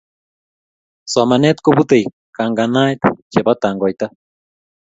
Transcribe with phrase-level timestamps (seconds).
[1.11, 2.05] somanet koputei
[2.35, 2.99] kangangaet
[3.31, 4.05] chepo tangoita